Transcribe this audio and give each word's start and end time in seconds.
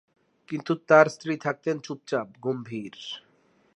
কিন্তু 0.49 0.71
তার 0.87 1.05
স্ত্রী 1.09 1.33
থাকতেন 1.37 1.75
চুপচাপ, 1.79 2.27
গম্ভীর। 2.39 2.95